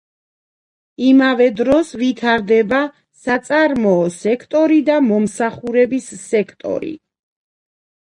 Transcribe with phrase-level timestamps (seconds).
[1.07, 2.79] იმავე დროს ვითარდება
[3.25, 6.91] საწარმოო სექტორი და მომსახურების სექტორი.